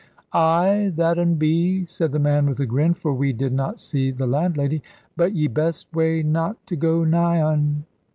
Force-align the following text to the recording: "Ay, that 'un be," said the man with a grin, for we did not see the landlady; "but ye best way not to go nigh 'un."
"Ay, 0.33 0.91
that 0.95 1.19
'un 1.19 1.35
be," 1.35 1.85
said 1.85 2.11
the 2.11 2.17
man 2.17 2.47
with 2.47 2.59
a 2.59 2.65
grin, 2.65 2.91
for 2.95 3.13
we 3.13 3.31
did 3.31 3.53
not 3.53 3.79
see 3.79 4.09
the 4.09 4.25
landlady; 4.25 4.81
"but 5.15 5.35
ye 5.35 5.45
best 5.45 5.93
way 5.95 6.23
not 6.23 6.57
to 6.65 6.75
go 6.75 7.03
nigh 7.03 7.39
'un." 7.39 7.85